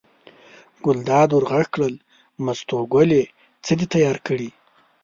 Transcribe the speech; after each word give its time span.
ګلداد 0.85 1.29
ور 1.33 1.45
غږ 1.51 1.65
کړل: 1.73 1.95
مستو 2.45 2.77
ګلې 2.93 3.23
څه 3.63 3.71
دې 3.79 3.85
پاخه 3.91 4.19
کړي. 4.27 4.49